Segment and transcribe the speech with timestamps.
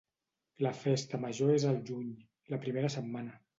[0.65, 2.09] La festa major és al juny,
[2.55, 3.41] la primera setmana.